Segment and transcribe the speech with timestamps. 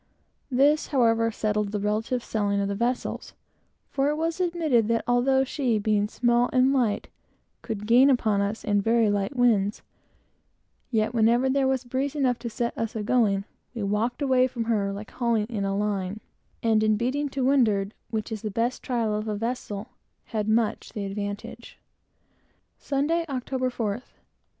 [0.49, 3.33] This, however, settled the relative sailing of the vessels,
[3.91, 7.07] for it was admitted that although she, being small and light,
[7.61, 9.83] could gain upon us in very light winds,
[10.89, 13.43] yet whenever there was breeze enough to set us agoing,
[13.75, 16.19] we walked away from her like hauling in a line;
[16.63, 19.89] and in beating to windward, which is the best trial of a vessel,
[20.25, 21.77] we had much the advantage of
[22.79, 22.85] her.
[22.85, 23.45] Sunday, Oct.
[23.51, 24.17] 4th.